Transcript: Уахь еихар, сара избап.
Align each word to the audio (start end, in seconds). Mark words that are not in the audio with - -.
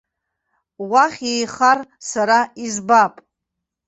Уахь 0.91 1.19
еихар, 1.33 1.79
сара 2.09 2.39
избап. 2.65 3.13